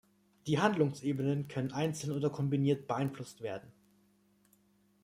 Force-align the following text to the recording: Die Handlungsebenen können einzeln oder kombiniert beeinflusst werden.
Die 0.47 0.57
Handlungsebenen 0.57 1.47
können 1.47 1.73
einzeln 1.73 2.11
oder 2.11 2.31
kombiniert 2.31 2.87
beeinflusst 2.87 3.41
werden. 3.41 3.71